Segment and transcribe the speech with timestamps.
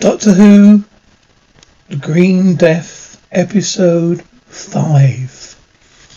[0.00, 0.84] Doctor Who,
[1.90, 5.56] The Green Death, Episode 5.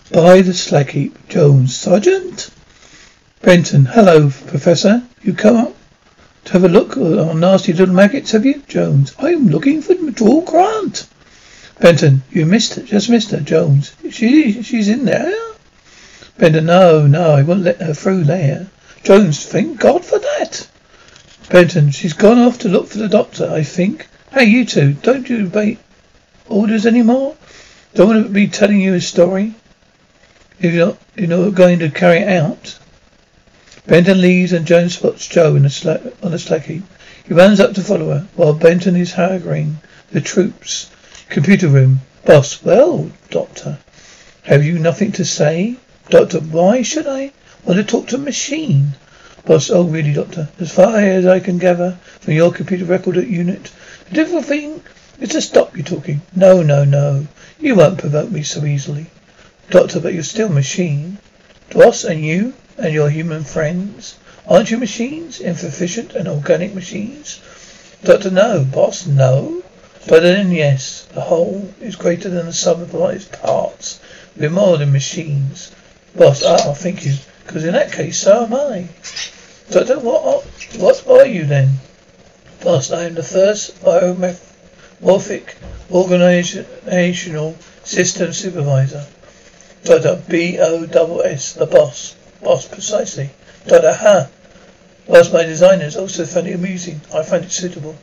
[0.10, 1.76] By the Slagheap, Jones.
[1.76, 2.50] Sergeant?
[3.42, 5.04] Benton, hello, Professor.
[5.22, 5.76] You come up
[6.46, 8.64] to have a look on nasty little maggots, have you?
[8.70, 11.06] Jones, I'm looking for Draw Grant.
[11.82, 13.94] Benton, you missed her, just missed her, Jones.
[14.10, 15.34] She, she's in there?
[16.38, 18.68] Benton, no, no, I won't let her through there.
[19.04, 20.70] Jones, thank God for that.
[21.50, 24.08] Benton, she's gone off to look for the doctor, I think.
[24.32, 25.78] Hey, you two, don't you obey
[26.48, 27.36] orders anymore?
[27.94, 29.54] Don't want to be telling you a story
[30.60, 32.80] if you're not, you're not going to carry it out.
[33.86, 35.70] Benton leaves and Jones spots Joe in a
[36.24, 36.84] on a slag heap.
[37.26, 39.80] He runs up to follow her while Benton is haggling
[40.12, 40.90] the troops.
[41.30, 42.00] Computer room.
[42.26, 43.80] Boss, well, Doctor,
[44.44, 45.76] have you nothing to say?
[46.10, 47.34] Doctor, why should I
[47.66, 48.94] want to talk to a machine?
[49.46, 50.48] Boss, oh really, Doctor?
[50.58, 53.72] As far as I can gather from your computer record unit,
[54.08, 54.82] the difficult thing
[55.20, 56.22] is to stop you talking.
[56.34, 57.28] No, no, no.
[57.60, 59.08] You won't provoke me so easily.
[59.70, 61.18] Doctor, but you're still machine.
[61.74, 62.54] Boss, and you?
[62.78, 64.16] And your human friends?
[64.48, 65.42] Aren't you machines?
[65.42, 67.42] Efficient and organic machines?
[68.02, 68.64] Doctor, no.
[68.64, 69.62] Boss, no.
[70.08, 71.06] But then, yes.
[71.14, 74.00] The whole is greater than the sum of all its parts.
[74.38, 75.72] We're more than machines.
[76.16, 77.16] Boss, ah, thank you.
[77.46, 78.88] Because in that case, so am I.
[79.70, 80.46] Doctor, what,
[80.80, 81.80] what are you then?
[82.64, 85.56] Boss, I am the first biomorphic
[85.92, 89.06] organizational system supervisor.
[89.84, 92.16] Doctor, B-O-S-S, the boss.
[92.42, 93.30] Boss, precisely.
[93.68, 94.30] Doctor, ha.
[95.08, 97.02] Boss, my designers also found it amusing.
[97.14, 97.96] I find it suitable.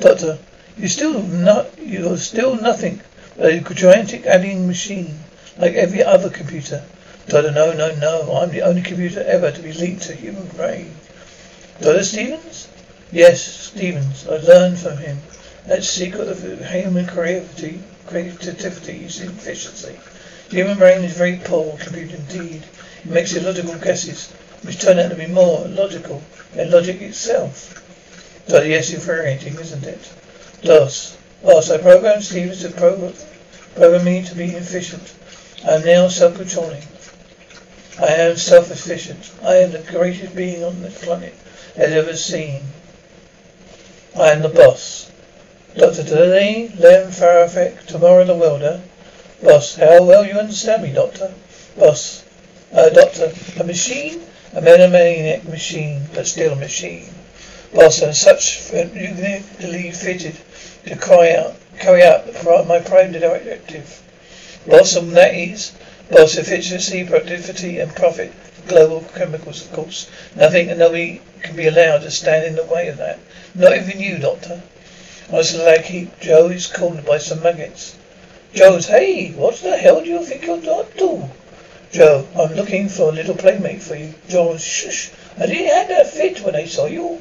[0.00, 0.38] Doctor,
[0.76, 3.00] you're still not, you're still nothing
[3.36, 5.20] but a gigantic adding machine,
[5.56, 6.84] like every other computer.
[7.28, 8.36] Doctor, no, no, no.
[8.36, 10.94] I'm the only computer ever to be linked to human brain.
[11.78, 12.68] Doctor Stevens?
[13.12, 14.26] Yes, Stevens.
[14.26, 15.18] I learned from him.
[15.66, 19.98] That secret of human creativity, creativity is efficiency.
[20.48, 22.62] Human brain is very poor computer indeed.
[23.04, 24.30] It makes illogical guesses,
[24.62, 26.22] which turn out to be more logical
[26.54, 27.74] than logic itself.
[28.48, 30.10] Doctor, yes, infuriating, isn't it?
[30.64, 33.12] Boss, boss, I programmed Stevens to program,
[33.74, 35.12] program me to be efficient.
[35.66, 36.84] I am now self-controlling.
[38.00, 39.32] I am self-efficient.
[39.42, 41.34] I am the greatest being on the planet
[41.74, 42.62] has ever seen.
[44.16, 45.10] I am the boss.
[45.76, 46.04] Dr.
[46.04, 48.80] Today, Llanfairfach, tomorrow the welder.
[49.42, 51.34] Boss, how well you understand me, Doctor?
[51.76, 52.22] Boss,
[52.72, 54.22] uh, Doctor, a machine?
[54.54, 57.08] A menomaniac machine, but still a machine.
[57.74, 60.36] Boss, and such uniquely fitted
[60.86, 62.26] to cry out, carry out
[62.68, 64.02] my prime directive.
[64.68, 65.72] Boss, and that is
[66.10, 68.32] Boss, efficiency, productivity, and profit.
[68.66, 70.10] Global chemicals, of course.
[70.34, 73.18] Nothing and nobody can be allowed to stand in the way of that.
[73.54, 74.62] Not even you, Doctor.
[75.30, 77.94] I like, he, Joe is called by some maggots.
[78.54, 81.28] Joe's, hey, what the hell do you think you're up to?
[81.92, 84.14] Joe, I'm looking for a little playmate for you.
[84.26, 85.10] Joe, shush.
[85.36, 87.20] I didn't have that fit when I saw you.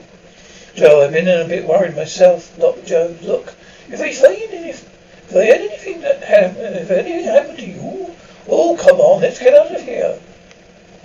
[0.76, 2.58] Joe, I've been a bit worried myself.
[2.58, 3.54] Look, Joe, look.
[3.90, 4.90] If I find anything,
[5.30, 8.07] if I had anything that happened, if anything happened to you,
[8.48, 10.20] Oh, come on, let's get out of here.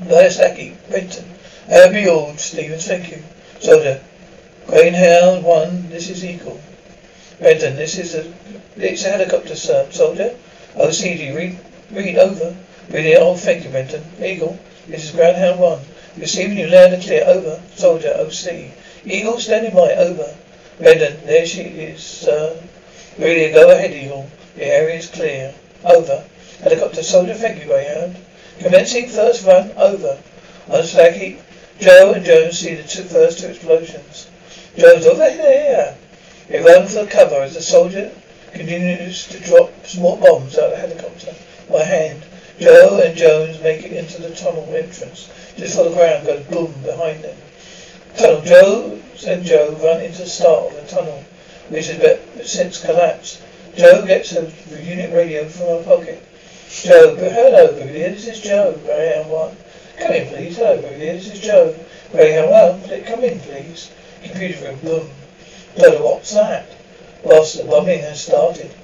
[0.01, 1.25] Nagasaki, Benton.
[1.69, 3.23] You all, Stevens, thank you.
[3.61, 4.01] Soldier.
[4.67, 6.61] Greyhound 1, this is Eagle.
[7.41, 8.33] Benton, this is a,
[8.77, 9.89] it's a helicopter, sir.
[9.91, 10.37] Soldier.
[10.75, 11.59] OCD, read,
[11.91, 12.57] read over.
[12.91, 14.05] Read it, oh, thank you, Benton.
[14.23, 15.81] Eagle, this is Greyhound 1.
[16.19, 17.61] Receiving you loud and clear, over.
[17.75, 18.73] Soldier, oh, OC.
[19.05, 20.35] Eagle, standing by, over.
[20.79, 22.61] Benton, there she is, sir.
[23.19, 24.29] Really, go ahead, Eagle.
[24.57, 25.55] The area is clear.
[25.85, 26.25] Over.
[26.63, 28.17] Helicopter soldier, thank you, Greyhound.
[28.61, 30.17] Commencing first run, over.
[30.69, 31.41] On Slacky,
[31.81, 34.29] Joe and Jones see the two, first two explosions.
[34.77, 35.97] Jones over here.
[36.47, 38.13] They run for cover as the soldier
[38.53, 41.35] continues to drop small bombs out of the helicopter.
[41.69, 42.23] My hand.
[42.61, 45.33] Joe and Jones make it into the tunnel entrance.
[45.57, 47.37] Just for the ground goes boom behind them.
[48.17, 48.41] Tunnel.
[48.43, 51.25] Joe and Joe run into the start of the tunnel,
[51.71, 53.43] which has since collapsed.
[53.77, 56.23] Joe gets a unit radio from her pocket.
[56.73, 58.13] Joe, hello, Brigadier.
[58.13, 58.73] This is Joe.
[58.85, 59.55] Greyhound One.
[59.99, 60.57] Come in, please.
[60.57, 61.13] Hello, Brigadier.
[61.13, 61.77] This is Joe.
[62.11, 63.05] Greyhound One.
[63.05, 63.93] Come in, please.
[64.25, 64.79] Computer room.
[64.81, 65.11] Boom.
[65.77, 66.67] Doctor, what's that?
[67.23, 68.75] Boss, the bombing has started.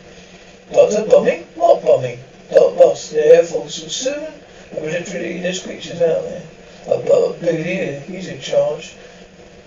[0.71, 1.45] Doctor, bombing?
[1.55, 2.19] What bombing?
[2.53, 4.33] Doctor, boss, the Air Force will soon
[4.75, 6.43] have literally there's creatures out there.
[6.89, 6.99] A
[7.41, 8.97] brigadier, he's in charge.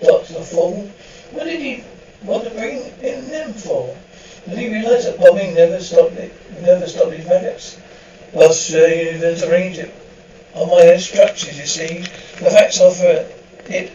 [0.00, 0.90] Doctor, the fool.
[1.32, 1.84] What did he
[2.22, 3.94] want to bring in them for?
[4.48, 6.32] Did he realize that bombing never stopped it,
[6.62, 7.78] never stopped his maggots?
[8.34, 9.94] Uh, you to arrange it
[10.54, 11.98] on my instructions, you see.
[12.42, 13.28] The facts offer
[13.66, 13.92] it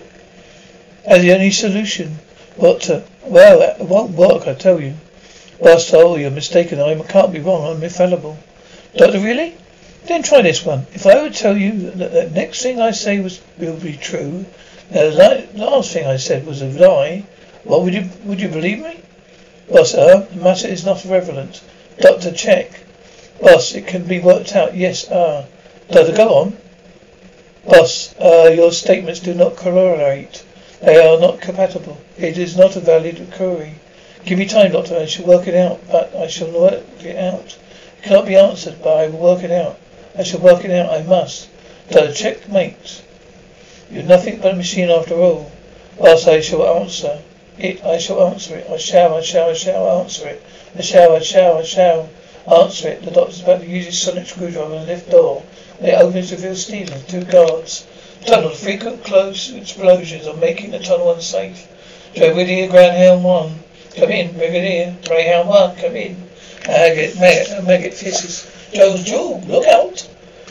[1.05, 2.17] as the only solution.
[2.59, 4.93] But, uh, well, it won't work, I tell you.
[5.59, 6.79] Boss, oh, you're mistaken.
[6.79, 7.65] I can't be wrong.
[7.65, 8.37] I'm infallible.
[8.95, 9.55] Doctor, really?
[10.05, 10.85] Then try this one.
[10.93, 14.45] If I would tell you that the next thing I say was will be true,
[14.91, 15.11] the
[15.55, 17.25] last thing I said was a lie,
[17.63, 19.01] what would you would you believe me?
[19.69, 21.61] Boss, uh, the matter is not relevant.
[21.99, 22.79] Doctor, check.
[23.39, 24.75] Boss, it can be worked out.
[24.75, 25.45] Yes, ah.
[25.89, 26.11] Uh.
[26.11, 26.57] Go on.
[27.65, 30.43] Boss, uh, your statements do not correlate.
[30.81, 31.97] They are not compatible.
[32.17, 33.75] It is not a valid query.
[34.25, 34.97] Give me time, Doctor.
[34.97, 37.57] I shall work it out, but I shall work it out.
[37.99, 39.77] It cannot be answered, but I will work it out.
[40.17, 40.91] I shall work it out.
[40.91, 41.47] I must.
[41.89, 43.01] Doctor, checkmate.
[43.91, 45.51] You're nothing but a machine after all.
[45.99, 47.21] Boss, I shall answer
[47.59, 47.83] it.
[47.85, 48.69] I shall answer it.
[48.69, 50.43] I shall, I shall, I shall answer it.
[50.77, 52.09] I shall, I shall, I shall
[52.47, 53.03] answer it.
[53.03, 55.43] The doctor's about to use his sonic screwdriver on the lift door.
[55.81, 57.85] It opens, reveals Stephen, two guards.
[58.25, 58.49] Tunnel.
[58.49, 61.67] Frequent close explosions are making the tunnel unsafe.
[62.15, 63.59] Joe, Brigadier Greyhound 1.
[63.95, 64.33] Come in.
[64.33, 65.75] Brigadier Greyhound 1.
[65.75, 66.27] Come in.
[66.67, 68.51] Maggot, maggot, maggot fishes.
[68.73, 70.07] Jones, Joe, look out.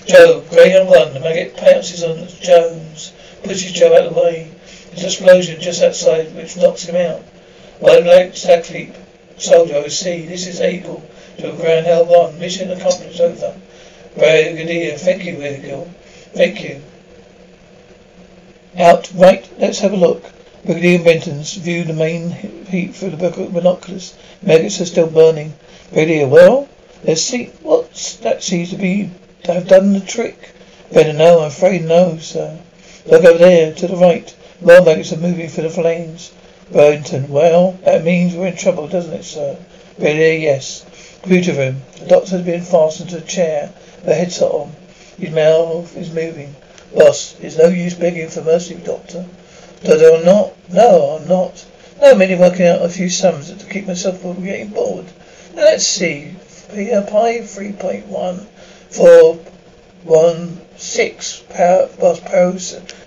[0.07, 1.15] Joe, Greyhound 1.
[1.15, 3.13] The maggot pounces on Jones.
[3.43, 4.51] Pushes Joe out of the way.
[4.91, 7.23] There's an explosion just outside which knocks him out.
[7.81, 8.95] One like stack leap.
[9.39, 10.25] Soldier, see.
[10.27, 11.03] This is Eagle.
[11.39, 12.39] To Greyhound 1.
[12.39, 13.55] Mission accomplished over.
[14.15, 15.93] Brigadier, thank you, Eagle.
[16.33, 16.83] Thank you.
[18.79, 20.25] Out, right, let's have a look.
[20.65, 24.15] Brigadier Benton's view the main heat through the binoculars.
[24.43, 25.55] Maggots are still burning.
[25.93, 26.69] Brigadier, well,
[27.05, 27.47] let's see.
[27.63, 29.11] What's that seems to be
[29.45, 30.53] to have done the trick.
[30.93, 32.59] Better no, I'm afraid no, sir.
[33.07, 34.35] Look over there, to the right.
[34.61, 36.33] More maggots are moving through the flames.
[36.73, 39.59] Benton, well, that means we're in trouble, doesn't it, sir?
[39.99, 40.86] Brigadier, yes.
[41.27, 41.83] Computer room.
[41.99, 44.73] The doctor has been fastened to a chair, with a headset on.
[45.19, 46.55] His mouth is moving.
[46.95, 49.27] Boss, it's no use begging for mercy, Doctor.
[49.83, 50.55] Doctor, I'm not.
[50.71, 51.67] No, I'm not.
[52.01, 55.07] No, I'm merely working out a few sums to keep myself from getting bored.
[55.53, 56.37] Now let's see.
[56.69, 58.47] Pi three point one
[58.91, 59.35] four
[60.05, 62.53] one six power boss power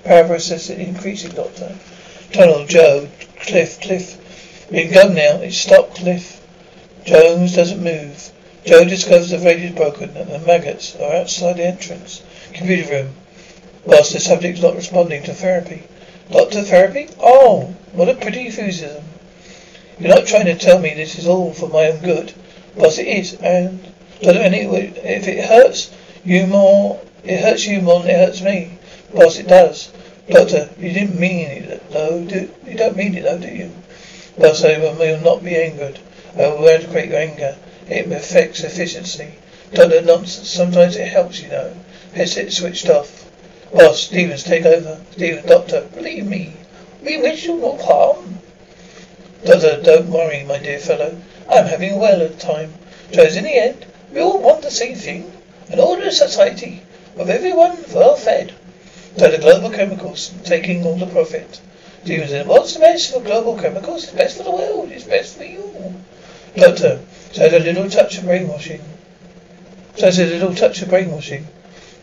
[0.04, 1.74] power processor increasing, Doctor.
[2.34, 3.08] Tunnel Joe
[3.40, 4.70] Cliff Cliff.
[4.70, 5.42] We can go now.
[5.42, 6.46] It's stopped, Cliff.
[7.06, 8.32] Jones doesn't move.
[8.66, 12.22] Joe discovers the radio is broken and the maggots are outside the entrance.
[12.54, 13.16] Computer room.
[13.86, 15.84] Whilst the subject is not responding to therapy.
[16.30, 17.10] Doctor therapy?
[17.20, 19.04] Oh, what a pretty euphemism.
[20.00, 22.34] You're not trying to tell me this is all for my own good.
[22.76, 23.80] But it is, and
[24.22, 25.92] anyway, if it hurts
[26.24, 28.78] you more, it hurts you more than it hurts me.
[29.14, 29.92] Boss, it does.
[30.30, 32.24] Doctor, you didn't mean it, though.
[32.24, 33.72] Do, you don't mean it, though, do you?
[34.38, 36.00] Boss, I will not be angered.
[36.40, 37.58] Eradicate your anger.
[37.90, 39.34] It affects efficiency.
[39.74, 40.50] Don't Doctor, nonsense.
[40.50, 41.76] Sometimes it helps, you know.
[42.14, 43.30] Headset switched off.
[43.74, 45.02] Boss, Stevens, take over.
[45.12, 46.54] Stevens, Doctor, believe me,
[47.04, 48.40] we wish you no harm.
[49.44, 51.22] Doctor, don't worry, my dear fellow.
[51.50, 52.74] I'm having a well of time.
[53.10, 55.32] Because in the end, we all want the same thing.
[55.70, 56.84] An orderly society,
[57.16, 58.54] with everyone well fed.
[59.18, 61.60] So the global chemicals taking all the profit.
[62.06, 64.06] Stevens, what's the best for global chemicals?
[64.06, 64.90] It's best for the world.
[64.92, 65.69] It's best for you.
[66.56, 67.00] Doctor,
[67.32, 68.82] so a little touch of brainwashing.
[69.98, 71.48] So a little touch of brainwashing.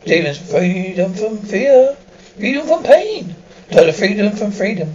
[0.02, 1.96] Stevens, freedom from fear.
[2.36, 3.34] Freedom from pain.
[3.70, 4.94] Total freedom from freedom.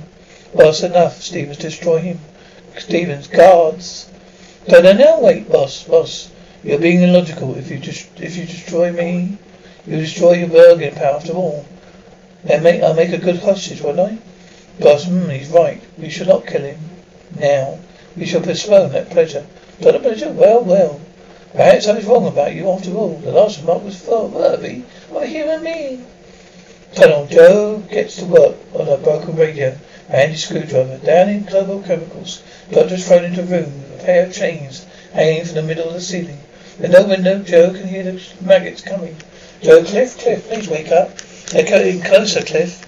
[0.56, 1.22] Boss, enough.
[1.22, 2.20] Stevens, destroy him.
[2.78, 4.10] Stevens, guards.
[4.68, 6.30] Total, now wait, boss, boss.
[6.64, 7.56] You're being illogical.
[7.58, 9.38] If you just, if you destroy me,
[9.86, 11.66] you destroy your bargaining power after all.
[12.44, 14.18] Then make, I'll make a good hostage, won't I?
[14.80, 15.82] Boss, hmm, he's right.
[15.98, 16.80] We should not kill him.
[17.38, 17.80] Now.
[18.18, 19.46] We shall postpone that pleasure.
[19.80, 20.32] Not a pleasure?
[20.32, 21.00] Well, well.
[21.54, 23.16] Perhaps I was wrong about you after all.
[23.16, 26.06] The last remark was worthy of a human being.
[26.96, 29.78] Colonel Joe gets to work on a broken radio.
[30.10, 30.98] A handy screwdriver.
[30.98, 32.44] Down in Global Chemicals.
[32.70, 35.94] Doctor's thrown into a room with a pair of chains hanging from the middle of
[35.94, 36.40] the ceiling.
[36.80, 39.16] With no window, Joe can hear the maggots coming.
[39.62, 41.18] Joe, Cliff, Cliff, please wake up.
[41.52, 42.86] They're getting closer, Cliff.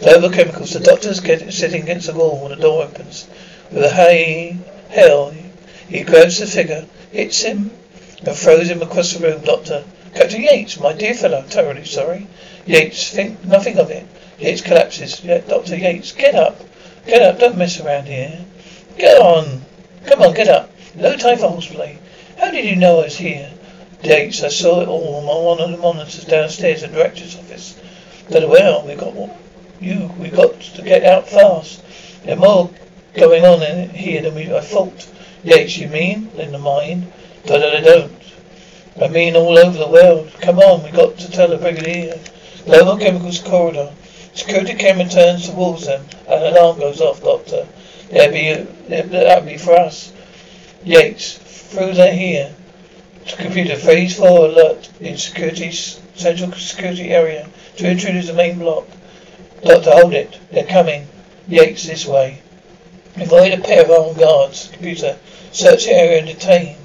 [0.00, 0.72] Global Chemicals.
[0.72, 3.28] The doctor's getting, sitting against the wall when the door opens.
[3.72, 4.58] With a hey,
[4.90, 5.32] hell,
[5.88, 7.70] he grabs the figure, hits him,
[8.22, 9.40] and throws him across the room.
[9.40, 9.84] Doctor.
[10.14, 12.26] Captain Yates, my dear fellow, I'm terribly sorry.
[12.66, 14.06] Yates, think nothing of it.
[14.38, 15.24] Yates collapses.
[15.24, 15.76] Yeah, Dr.
[15.76, 16.60] Yates, get up.
[17.06, 18.44] Get up, don't mess around here.
[18.98, 19.62] Get on.
[20.04, 20.70] Come on, get up.
[20.94, 21.98] No time for horseplay.
[22.38, 23.50] How did you know I was here?
[24.02, 27.80] Yates, I saw it all on one of the monitors downstairs in the director's office.
[28.28, 29.14] Very well, we got
[29.80, 30.10] you.
[30.18, 31.82] We got to get out fast.
[32.24, 32.68] There's more
[33.14, 35.08] going on in here than we I thought.
[35.44, 37.12] Yates, you mean in the mine?
[37.46, 38.12] But I don't.
[39.00, 40.32] I mean all over the world.
[40.40, 42.18] Come on, we got to tell the brigadier.
[42.64, 43.92] Global Chemicals corridor.
[44.34, 46.04] Security camera turns towards them.
[46.28, 47.66] An alarm goes off, Doctor.
[48.10, 48.54] That'll be,
[48.88, 50.12] that'll be for us.
[50.84, 52.54] Yates, through there here.
[53.38, 57.48] Computer, phase four alert in security, central security area.
[57.76, 58.86] Two intruders the main block.
[59.64, 60.38] Doctor, hold it.
[60.50, 61.06] They're coming.
[61.48, 62.42] Yates, this way.
[63.16, 64.70] Avoid a pair of armed guards.
[64.72, 65.18] Computer,
[65.52, 66.76] search area and detain.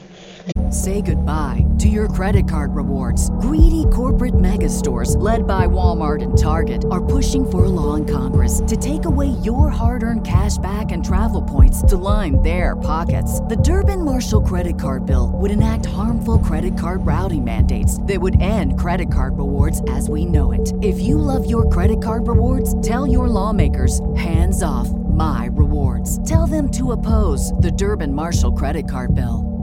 [0.70, 3.30] Say goodbye to your credit card rewards.
[3.40, 8.06] Greedy corporate mega stores, led by Walmart and Target, are pushing for a law in
[8.06, 12.76] Congress to take away your hard earned cash back and travel points to line their
[12.76, 13.40] pockets.
[13.42, 18.42] The Durbin Marshall credit card bill would enact harmful credit card routing mandates that would
[18.42, 20.74] end credit card rewards as we know it.
[20.82, 26.24] If you love your credit card rewards, tell your lawmakers hands off my rewards.
[26.30, 29.58] Tell them to oppose the Durbin Marshall credit card bill.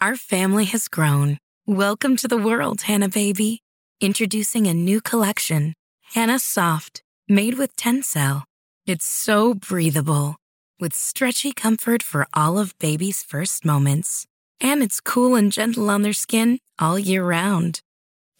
[0.00, 1.36] Our family has grown.
[1.66, 3.62] Welcome to the world, Hanna baby.
[4.00, 5.74] Introducing a new collection,
[6.14, 8.44] Hanna Soft, made with Tencel.
[8.86, 10.36] It's so breathable,
[10.80, 14.26] with stretchy comfort for all of baby's first moments.
[14.58, 17.80] And it's cool and gentle on their skin all year round.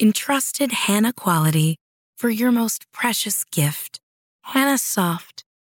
[0.00, 1.76] Entrusted Hanna quality
[2.16, 4.00] for your most precious gift.
[4.44, 5.44] Hanna Soft,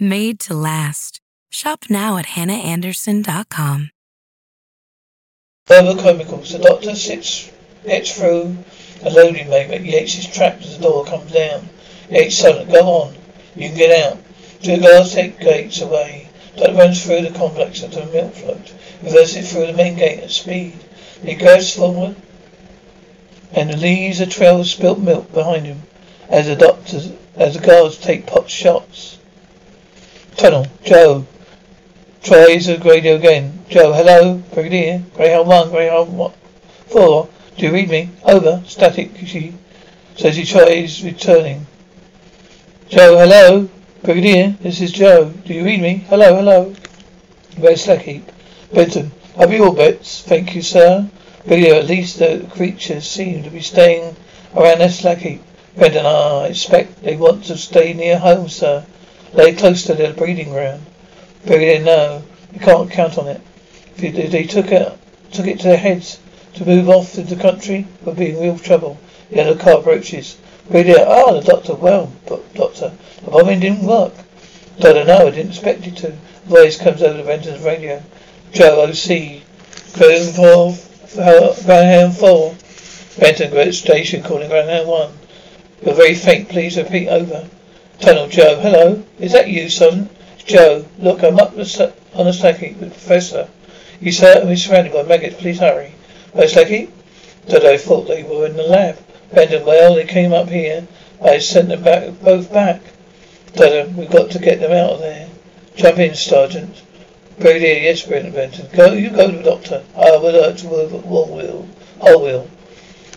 [0.00, 1.20] made to last.
[1.50, 3.90] Shop now at hannaandersson.com.
[5.66, 6.52] Global Chemicals.
[6.52, 7.50] The doctor sits,
[7.84, 8.56] gets through
[9.02, 11.68] a loading bay, but Yates is trapped as the door comes down.
[12.10, 12.70] Yates silent.
[12.70, 13.14] Go on.
[13.54, 14.18] You can get out.
[14.62, 16.28] Two guards take gates away.
[16.56, 18.72] Doctor runs through the complex into a milk float.
[19.02, 20.74] Reverses through the main gate at speed.
[21.22, 22.16] He goes forward
[23.52, 25.82] and leaves a trail of spilt milk behind him
[26.28, 29.18] as the doctors as the guards take pot shots.
[30.36, 30.66] Tunnel.
[30.84, 31.26] Joe.
[32.22, 33.64] Tries the radio again.
[33.68, 34.38] Joe, hello?
[34.54, 35.02] Brigadier?
[35.14, 36.34] Greyhound 1, Greyhound what?
[36.86, 37.28] 4.
[37.56, 38.08] Do you read me?
[38.24, 38.62] Over.
[38.66, 39.54] Static, she
[40.16, 41.66] says he tries returning.
[42.88, 43.68] Joe, hello?
[44.02, 45.30] Brigadier, this is Joe.
[45.30, 46.04] Do you read me?
[46.08, 46.74] Hello, hello.
[47.56, 48.22] Where's Slagheap?
[48.72, 49.12] Benton.
[49.36, 50.22] Have you all bits?
[50.22, 51.08] Thank you, sir.
[51.46, 54.16] Brigadier, at least the creatures seem to be staying
[54.54, 55.40] around their Slagheap.
[55.76, 58.84] Benton, I expect they want to stay near home, sir.
[59.34, 60.84] Lay close to their breeding ground.
[61.46, 62.22] Brigadier, no.
[62.52, 63.40] You can't count on it.
[63.96, 64.92] If they took it,
[65.30, 66.18] took it to their heads
[66.54, 68.98] to move off to the country, we'd be in real trouble.
[69.30, 70.36] The yellow car approaches.
[70.70, 72.92] Brigadier, ah, the doctor, well, but doctor,
[73.24, 74.12] the bombing didn't work.
[74.78, 76.12] Don't know, I didn't expect it to.
[76.44, 78.02] Voice comes over the Benton's radio.
[78.52, 79.42] Joe, OC,
[79.94, 80.76] closing for
[81.64, 82.54] Greyhound 4.
[83.18, 85.12] Benton, Great Station, calling Greyhound 1.
[85.84, 87.48] You're very faint, please repeat over.
[88.00, 89.04] Tunnel, Joe, hello.
[89.18, 90.08] Is that you, son?
[90.44, 93.48] Joe, look, I'm up on the stacking with Professor.
[94.00, 95.36] You uh, certainly surrounded by maggots.
[95.36, 95.92] Please hurry.
[96.32, 96.90] Where's Lecky?
[97.46, 98.98] Dodo thought they were in the lab.
[99.32, 100.86] Benton, well, they came up here.
[101.22, 102.82] I sent them back, both back.
[103.54, 105.28] Dodo, we've got to get them out of there.
[105.76, 106.82] Jump in, Sergeant.
[107.38, 108.68] Brigadier, yes, Benton.
[108.72, 109.84] Go, you go to the doctor.
[109.96, 111.68] I will alert to move Wholeweal.
[112.00, 112.48] Whole wheel.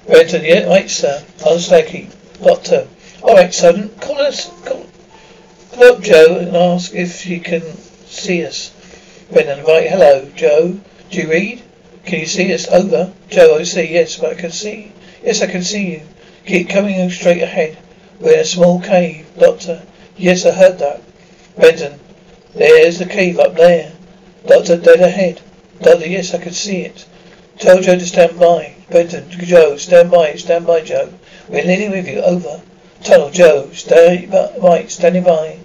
[0.07, 1.23] Benton, yeah, right, sir.
[1.45, 2.13] On Slacky.
[2.43, 2.87] Doctor.
[3.25, 3.99] All right, Sergeant.
[4.01, 4.51] Call us.
[4.65, 4.85] Call,
[5.71, 7.63] call up Joe and ask if she can
[8.05, 8.69] see us.
[9.33, 10.79] Benton, right, hello, Joe.
[11.09, 11.63] Do you read?
[12.05, 12.67] Can you see us?
[12.67, 13.11] Over.
[13.27, 13.91] Joe, I see.
[13.91, 14.91] Yes, but I can see.
[15.23, 16.01] Yes, I can see you.
[16.45, 17.79] Keep coming straight ahead.
[18.19, 19.25] We're in a small cave.
[19.39, 19.81] Doctor.
[20.15, 21.01] Yes, I heard that.
[21.57, 21.99] Benton.
[22.53, 23.91] There's the cave up there.
[24.45, 25.41] Doctor, dead ahead.
[25.81, 27.07] Doctor, yes, I can see it.
[27.57, 28.75] Tell Joe to stand by.
[28.91, 30.35] Benton, Joe, stand by.
[30.35, 31.11] Stand by, Joe.
[31.49, 32.21] We're nearly with you.
[32.21, 32.61] Over.
[33.05, 33.69] Tunnel, Joe.
[33.71, 34.87] Stay by.
[34.87, 35.59] Standing by.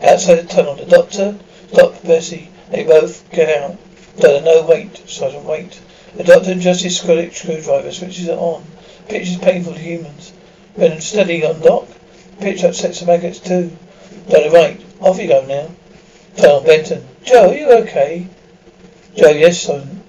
[0.00, 0.76] Outside the tunnel.
[0.76, 1.36] The doctor.
[1.72, 2.48] Stop, Bessie.
[2.70, 3.76] They both get out.
[4.20, 4.96] Doctor, no, wait.
[5.08, 5.80] Sergeant, wait.
[6.14, 8.64] The doctor adjusts his screwdriver, switches it on.
[9.08, 10.32] Pitch is painful to humans.
[10.76, 11.88] Benton, steady on, Doc.
[12.40, 13.76] Pitch upsets the maggots too.
[14.28, 14.80] Doctor, right.
[15.00, 15.68] Off you go now.
[16.36, 17.04] Tunnel, Benton.
[17.24, 18.28] Joe, are you okay?
[19.16, 20.04] Joe, yes, Sergeant.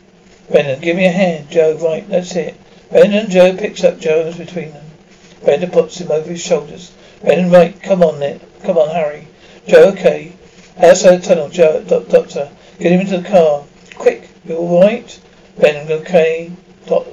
[0.51, 1.49] Benton, give me a hand.
[1.49, 2.55] Joe, right, that's it.
[2.91, 4.86] Ben and Joe picks up Jones between them.
[5.45, 6.91] Benton puts him over his shoulders.
[7.23, 8.39] Benton, right, come on then.
[8.63, 9.27] Come on, Harry.
[9.67, 10.33] Joe, okay.
[10.77, 13.63] Outside the tunnel, Joe, doc, doctor, get him into the car.
[13.95, 15.19] Quick, you all right?
[15.59, 16.51] Benton, okay.
[16.85, 17.07] Doc,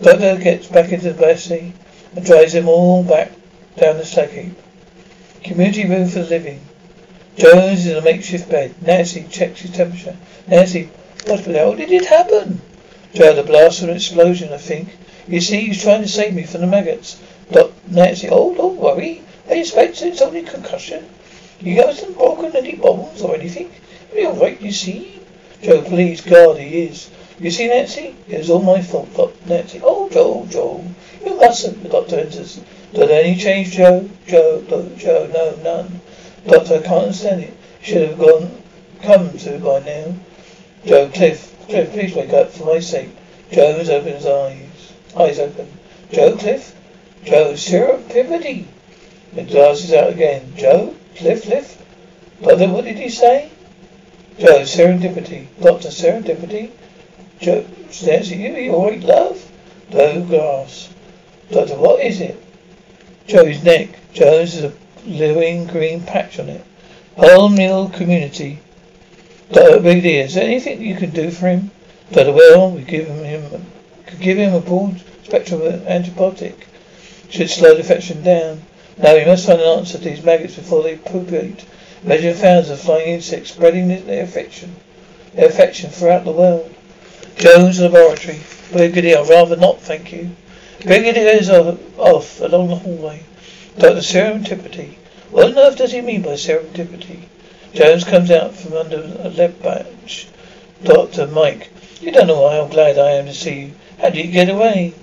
[0.00, 1.72] doctor gets back into the Bessie
[2.14, 3.32] and drives them all back
[3.76, 4.58] down the slag heap.
[5.42, 6.60] Community room for the living.
[7.36, 8.74] Jones is in a makeshift bed.
[8.82, 10.16] Nancy checks his temperature.
[10.46, 10.90] Nancy,
[11.26, 12.60] what the hell did it happen?
[13.14, 14.88] Joe, the blast from an explosion, I think.
[15.28, 17.20] You see, he's trying to save me from the maggots.
[17.50, 19.22] Doc, Nancy, oh, don't worry.
[19.48, 21.08] I expect it's only concussion.
[21.58, 23.70] He hasn't broken any bones or anything.
[24.14, 25.20] You're all right, you see.
[25.62, 27.08] Joe, please, God, he is.
[27.38, 28.16] You see, Nancy?
[28.28, 29.32] It was all my fault, Doc.
[29.46, 29.80] Nancy.
[29.82, 30.84] Oh, Joe, Joe.
[31.24, 31.82] You mustn't.
[31.82, 32.60] The doctor enters.
[32.92, 34.08] Did any change, Joe?
[34.26, 36.00] Joe, Joe, Joe, no, none.
[36.46, 37.54] Doctor, I can't understand it.
[37.80, 38.62] Should have gone,
[39.02, 40.14] come to by now.
[40.84, 43.10] Joe, Cliff, Cliff, please wake up for my sake.
[43.50, 44.71] Jones opens his eyes.
[45.16, 45.68] Eyes open.
[46.10, 46.74] Joe, Cliff?
[47.24, 48.66] Joe, serendipity.
[49.34, 50.52] The glasses out again.
[50.56, 50.94] Joe?
[51.16, 51.82] Cliff, Cliff?
[52.42, 53.50] Doctor, what did he say?
[54.38, 55.46] Joe, serendipity.
[55.60, 56.70] Doctor, serendipity?
[57.40, 58.54] Joe, stares at you.
[58.54, 59.50] You alright, love?
[59.90, 60.92] Joe, glass.
[61.50, 62.42] Doctor, what is it?
[63.26, 63.90] Joe's neck.
[64.12, 64.72] Jones has a
[65.04, 66.64] glowing green patch on it.
[67.16, 68.58] Palm Mill Community.
[69.52, 71.70] Doctor, dear, is there anything you can do for him?
[72.10, 73.66] Doctor, well, we give him,
[74.20, 76.54] give him a broad spectrum antibiotic.
[77.30, 78.62] Should slow the infection down.
[78.98, 81.64] Now we must find an answer to these maggots before they propagate.
[82.04, 84.74] Imagine thousands of flying insects spreading their infection,
[85.34, 86.74] their infection throughout the world.
[87.36, 88.40] Jones Laboratory.
[88.72, 90.30] Brigadier, I'd rather not, thank you.
[90.84, 93.22] Brigadier goes off along the hallway.
[93.78, 94.94] Doctor, serendipity.
[95.30, 97.20] What on earth does he mean by serendipity?
[97.72, 100.28] Jones comes out from under a lead badge.
[100.84, 101.70] Doctor, Mike,
[102.00, 103.72] you don't know how glad I am to see you.
[104.02, 104.94] How did you get away?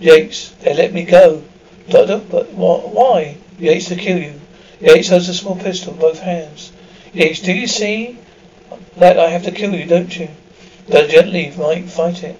[0.00, 1.44] Yates, they let me go.
[1.88, 3.36] Doctor, but why?
[3.56, 4.40] Yates to kill you.
[4.80, 6.72] Yates has a small pistol in both hands.
[7.12, 8.18] Yates, do you see
[8.96, 10.28] that I have to kill you, don't you?
[10.90, 12.36] Doctor, gently, Mike, fight it.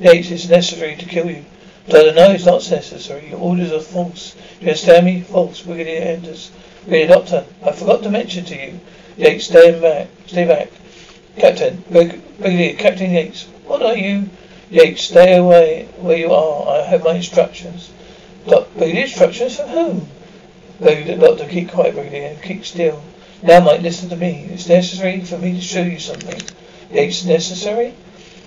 [0.00, 1.44] Yates, it's necessary to kill you.
[1.86, 3.28] Doctor, no, it's not necessary.
[3.28, 4.32] Your orders are false.
[4.32, 5.20] Do you understand me?
[5.20, 5.60] False.
[5.60, 6.50] Brigadier Anders.
[6.84, 8.80] Brigadier Doctor, I forgot to mention to you.
[9.18, 10.08] Yates, stay back.
[10.26, 10.70] Stay back.
[11.36, 14.30] Captain, Brigadier, Captain Yates, what are you?
[14.70, 16.68] Yates, stay away where you are.
[16.68, 17.90] I have my instructions.
[18.44, 20.08] Brigadier, instructions from whom?
[20.78, 22.36] Brigadier, Doctor, keep quiet, Brigadier.
[22.42, 23.02] Keep still.
[23.42, 24.46] Now, Mike, listen to me.
[24.50, 26.40] It's necessary for me to show you something.
[26.90, 27.94] Yates, necessary?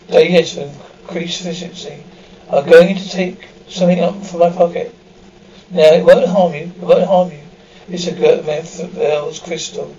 [0.10, 0.70] Say yes, for
[1.02, 2.04] increased efficiency.
[2.52, 4.94] I'm going to take something up from my pocket.
[5.72, 6.66] Now, it won't harm you.
[6.66, 7.40] It won't harm you.
[7.88, 9.96] It's a Bell's crystal.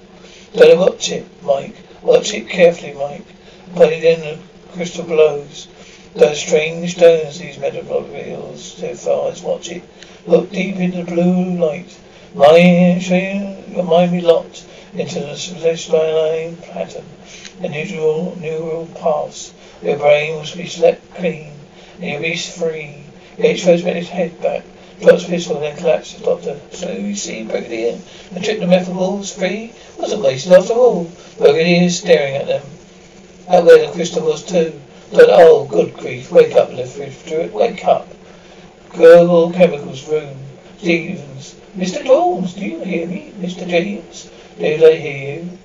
[0.54, 1.76] Don't watch it, Mike.
[2.02, 3.24] Watch it carefully, Mike.
[3.74, 4.38] Put it in the
[4.72, 5.66] crystal glows.
[6.14, 9.82] Those strange stones these reveals so far as watch it.
[10.26, 11.96] Look deep into the blue light.
[12.34, 17.06] Your mind be locked into the celestial pattern.
[17.62, 19.54] The neural, neural paths.
[19.82, 21.52] Your brain will be slept clean.
[21.96, 23.04] And you'll be free.
[23.38, 24.64] H throws his head back.
[25.00, 26.20] Drops pistol and then collapses.
[26.20, 27.98] Doctor, so you see, Brigadier,
[28.32, 31.10] the trip to Method was free wasn't wasted after all.
[31.38, 32.62] Brigadier is staring at them.
[33.48, 34.78] Out there the crystal was too.
[35.12, 38.08] But oh, good grief, wake up, Lieutenant, wake up.
[38.88, 40.38] Global Chemicals Room.
[40.78, 41.54] Stevens.
[41.76, 42.02] Mr.
[42.02, 43.30] Jones, do you hear me?
[43.38, 43.68] Mr.
[43.68, 44.30] James?
[44.58, 45.58] Do I hear you?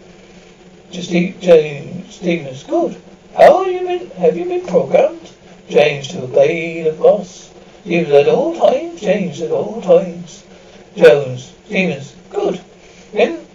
[0.91, 2.63] Just James Stevens.
[2.63, 3.01] Good.
[3.37, 5.31] How have you been have you been programmed?
[5.69, 7.49] James to obey the boss.
[7.85, 8.99] Stevens at all times.
[8.99, 10.43] James at all times.
[10.97, 11.53] Jones.
[11.67, 12.15] Stevens.
[12.29, 12.61] Good.
[13.13, 13.45] Then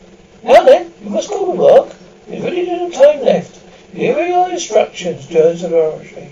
[0.42, 1.94] now then, you must go to work.
[2.26, 3.61] There's really little time left.
[3.92, 6.30] Here are your instructions, Jones Laboratory.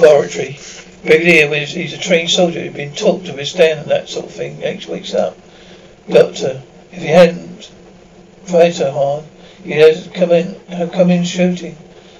[0.00, 0.58] Laboratory.
[1.04, 4.62] Brigadier, he's a trained soldier who's been taught to withstand that sort of thing.
[4.62, 5.36] H wakes up.
[6.08, 7.70] Doctor, if he hadn't
[8.46, 9.24] tried so hard,
[9.62, 11.76] he'd have come in, have come in shooting.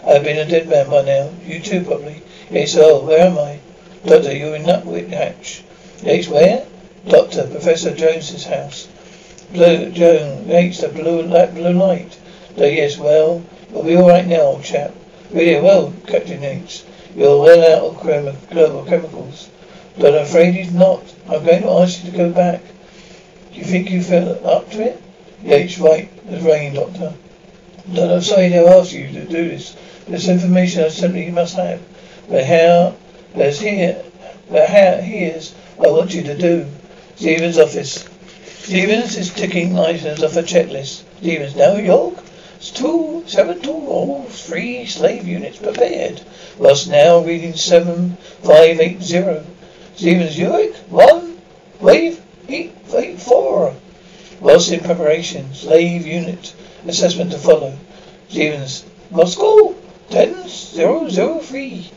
[0.06, 1.30] I've been a dead man by now.
[1.46, 2.22] You too, probably.
[2.50, 3.60] Yes, oh, where am I?
[4.04, 5.64] Doctor, you're in Nut Hutch.
[6.02, 6.66] Yes, where?
[7.08, 8.88] Doctor, Professor Jones's house.
[9.52, 12.18] Blue, Jones, H, the blue, that blue light.
[12.58, 14.94] Oh, yes, well, you'll be alright now, old chap.
[15.30, 16.86] Really well, Captain Yates.
[17.14, 19.50] You're well out of chem- global chemicals.
[19.98, 21.02] But I'm afraid he's not.
[21.28, 22.62] I'm going to ask you to go back.
[23.52, 25.02] Do you think you feel up to it?
[25.42, 26.10] Yates, right.
[26.28, 27.12] It's rain, Doctor.
[27.88, 29.76] But I'm sorry to ask you to do this.
[30.08, 31.80] This information I simply must have.
[32.28, 32.94] But how,
[33.34, 34.02] there's here,
[34.50, 36.66] but how, here's what I want you to do.
[37.16, 38.08] Stevens' office.
[38.46, 41.02] Stevens is ticking items off a checklist.
[41.18, 42.14] Stevens, New York.
[42.58, 46.22] Two, seven, two, oh, three slave units prepared.
[46.58, 49.44] Ross now reading seven, five, eight, zero.
[49.94, 51.36] Stevens, York, one,
[51.80, 53.74] wave, eight, eight, four.
[54.40, 55.52] Ross in preparation.
[55.52, 56.54] Slave unit
[56.86, 57.76] assessment to follow.
[58.30, 59.74] Stevens, Moscow,
[60.08, 61.90] ten, zero, zero, three.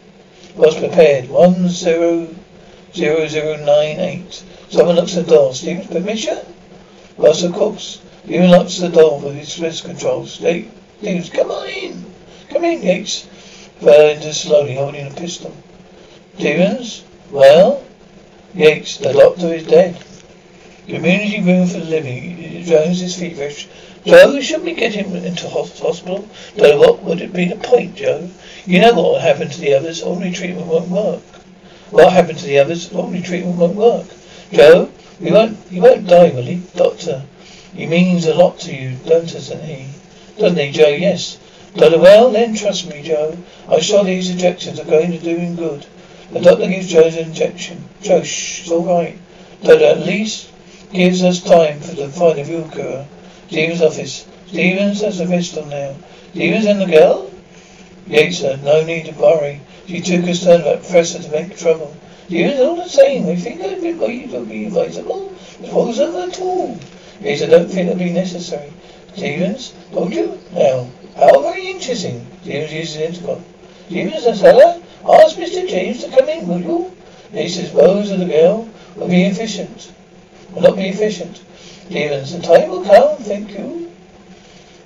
[0.57, 1.29] Ross prepared.
[1.29, 2.27] One, zero,
[2.93, 4.43] zero, zero, nine, eight.
[4.69, 5.53] Someone knocks the door.
[5.53, 6.39] Stevens, permission?
[7.17, 8.01] Ross, of course.
[8.25, 10.33] He unlocks the door with his wrist controls.
[10.33, 12.05] Stevens, come on in.
[12.49, 13.27] Come in, Yates.
[13.79, 15.55] Fell into slowly, holding a pistol.
[16.37, 17.83] Stevens, well?
[18.53, 19.97] Yates, the doctor is dead.
[20.87, 22.63] Community room for living.
[22.63, 23.67] Jones is feverish.
[24.05, 26.27] Joe, should we get him into hospital?
[26.55, 28.29] Though what would it be the point, Joe?
[28.65, 30.01] You know what will happen to the others.
[30.01, 31.21] Ordinary treatment won't work.
[31.91, 32.91] What happened to the others?
[32.91, 34.07] Ordinary treatment won't work.
[34.51, 36.63] Joe, he won't, he won't die, will he?
[36.75, 37.23] Doctor,
[37.73, 39.87] he means a lot to you, doesn't he?
[40.37, 40.87] Doesn't he, Joe?
[40.87, 41.37] Yes.
[41.75, 43.37] Doctor, well, then trust me, Joe.
[43.67, 45.85] I'm sure these injections are going to do him good.
[46.31, 47.83] The doctor gives Joe an injection.
[48.01, 49.17] Joe, shh, it's all right.
[49.61, 50.49] Doctor, at least
[50.91, 53.05] gives us time for the find a real cure.
[53.47, 54.27] Stevens' office.
[54.47, 55.95] Stevens has a pistol now.
[56.31, 57.31] Stevens and the girl?
[58.07, 59.61] Yates said, no need to worry.
[59.85, 61.95] She She's too concerned about Professor to make trouble.
[62.25, 65.35] Stevens, all the same, I think I'd be, would be advisable.
[65.61, 66.79] Suppose at all.
[67.21, 68.71] I don't think it'll be necessary.
[69.15, 70.39] Stevens, don't you?
[70.53, 72.25] Now, how very interesting.
[72.41, 73.43] Stevens uses the intercom.
[73.87, 74.81] Stevens, the cellar?
[75.07, 75.67] Ask Mr.
[75.67, 76.95] James to come in, will you?
[77.31, 79.91] He suppose the girl will be efficient.
[80.53, 81.41] Will not be efficient.
[81.89, 83.91] Stevens, the time will come, thank you.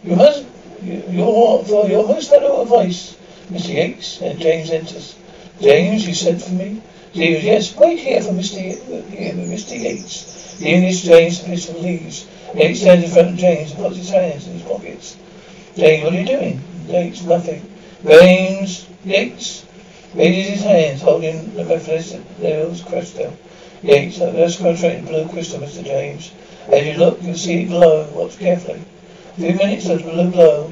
[0.03, 0.45] You must,
[0.81, 3.15] you, your, for your most valuable advice,
[3.51, 3.73] Mr.
[3.73, 4.21] Yates.
[4.21, 5.15] And James enters.
[5.61, 6.81] James, you sent for me?
[7.11, 8.55] Stevens, yes, wait here for Mr.
[8.55, 9.79] Ye- here Mr.
[9.79, 10.42] Yates.
[10.59, 12.27] James the pistol leaves.
[12.55, 15.17] Yates stands in front of James and puts his hands in his pockets.
[15.75, 16.61] James, what are you doing?
[16.87, 17.67] Yates, nothing.
[18.05, 19.65] James, Yates,
[20.13, 23.33] raises his hands, holding the Metebelis crystal.
[23.81, 25.83] Yates, let's concentrate the blue crystal, Mr.
[25.83, 26.31] James.
[26.67, 28.07] As you look, you'll see it glow.
[28.13, 28.81] Watch carefully.
[29.31, 30.71] A few minutes of blue glow.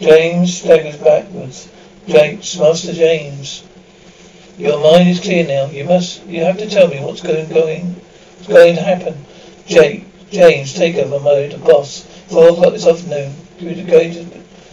[0.00, 1.68] James staggers backwards.
[2.08, 3.62] James, Master James.
[4.56, 5.66] Your mind is clear now.
[5.66, 7.94] You must, you have to tell me what's going, going,
[8.46, 9.24] going to happen.
[9.66, 12.04] Jake, James, take over mode, boss.
[12.28, 13.34] Four o'clock this afternoon.
[13.58, 14.24] You're going to,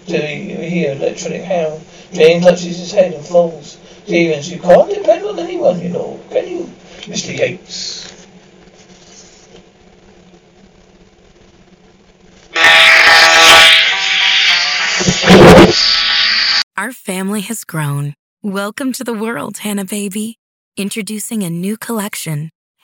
[0.07, 1.83] to hear electronic hound.
[2.13, 3.77] James touches his head and falls.
[4.05, 6.71] Stevens, you can't depend on anyone, you know, can you?
[7.07, 7.37] Mr.
[7.37, 8.07] Yates.
[16.77, 18.13] Our family has grown.
[18.43, 20.37] Welcome to the world, Hanna Baby.
[20.77, 22.51] Introducing a new collection,